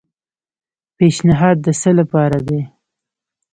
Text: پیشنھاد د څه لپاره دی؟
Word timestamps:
پیشنھاد 0.97 1.57
د 1.65 1.67
څه 1.81 1.91
لپاره 1.99 2.39
دی؟ 2.47 2.61